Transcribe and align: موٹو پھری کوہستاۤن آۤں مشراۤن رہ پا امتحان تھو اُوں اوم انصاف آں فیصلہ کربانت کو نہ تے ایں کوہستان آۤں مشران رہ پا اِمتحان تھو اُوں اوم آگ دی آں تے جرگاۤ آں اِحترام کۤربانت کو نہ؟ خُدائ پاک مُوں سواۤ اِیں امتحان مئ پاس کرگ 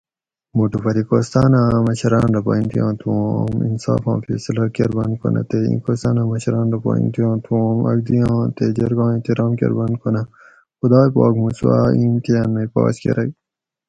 موٹو 0.55 0.77
پھری 0.83 1.01
کوہستاۤن 1.07 1.51
آۤں 1.61 1.83
مشراۤن 1.87 2.27
رہ 2.35 2.41
پا 2.45 2.51
امتحان 2.59 2.93
تھو 2.99 3.09
اُوں 3.13 3.23
اوم 3.39 3.55
انصاف 3.67 4.03
آں 4.11 4.19
فیصلہ 4.25 4.63
کربانت 4.75 5.15
کو 5.21 5.27
نہ 5.35 5.41
تے 5.49 5.57
ایں 5.67 5.79
کوہستان 5.83 6.15
آۤں 6.19 6.29
مشران 6.31 6.67
رہ 6.73 6.79
پا 6.83 6.89
اِمتحان 7.01 7.37
تھو 7.43 7.51
اُوں 7.57 7.63
اوم 7.69 7.79
آگ 7.91 7.99
دی 8.07 8.17
آں 8.29 8.43
تے 8.55 8.63
جرگاۤ 8.77 9.07
آں 9.09 9.13
اِحترام 9.15 9.51
کۤربانت 9.59 9.95
کو 10.01 10.07
نہ؟ 10.15 10.21
خُدائ 10.79 11.07
پاک 11.15 11.33
مُوں 11.39 11.51
سواۤ 11.57 11.85
اِیں 11.95 12.07
امتحان 12.11 12.47
مئ 12.53 12.67
پاس 12.73 12.95
کرگ 13.03 13.29